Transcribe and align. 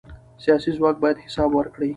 سیاسي 0.43 0.71
ځواک 0.77 0.95
باید 1.03 1.23
حساب 1.25 1.49
ورکړي 1.53 1.89